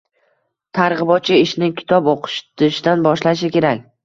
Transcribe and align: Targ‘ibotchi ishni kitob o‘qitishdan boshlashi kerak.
Targ‘ibotchi 0.77 1.37
ishni 1.41 1.69
kitob 1.83 2.09
o‘qitishdan 2.15 3.05
boshlashi 3.11 3.53
kerak. 3.59 3.87